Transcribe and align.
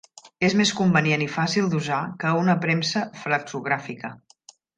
És 0.45 0.53
més 0.61 0.69
convenient 0.77 1.23
i 1.25 1.27
fàcil 1.33 1.67
d'usar 1.73 1.99
que 2.25 2.33
una 2.41 2.57
premsa 2.65 3.05
flexogràfica. 3.27 4.13